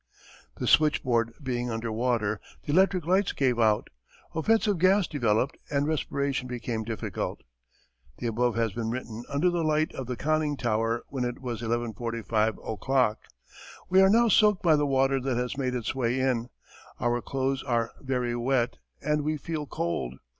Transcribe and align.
The 0.57 0.65
switchboard 0.65 1.33
being 1.43 1.69
under 1.69 1.91
water, 1.91 2.41
the 2.65 2.71
electric 2.73 3.05
lights 3.05 3.33
gave 3.33 3.59
out. 3.59 3.91
Offensive 4.33 4.79
gas 4.79 5.05
developed 5.05 5.59
and 5.69 5.85
respiration 5.85 6.47
became 6.47 6.83
difficult. 6.83 7.43
The 8.17 8.25
above 8.25 8.55
has 8.55 8.71
been 8.73 8.89
written 8.89 9.23
under 9.29 9.51
the 9.51 9.63
light 9.63 9.93
of 9.93 10.07
the 10.07 10.15
conning 10.17 10.57
tower 10.57 11.03
when 11.09 11.23
it 11.23 11.39
was 11.39 11.61
11.45 11.61 12.57
o'clock. 12.67 13.19
We 13.89 14.01
are 14.01 14.09
now 14.09 14.27
soaked 14.27 14.63
by 14.63 14.75
the 14.75 14.87
water 14.87 15.19
that 15.21 15.37
has 15.37 15.55
made 15.55 15.75
its 15.75 15.93
way 15.93 16.19
in. 16.19 16.49
Our 16.99 17.21
clothes 17.21 17.61
are 17.61 17.91
very 18.01 18.35
wet 18.35 18.79
and 19.03 19.21
we 19.21 19.37
feel 19.37 19.67
cold. 19.67 20.15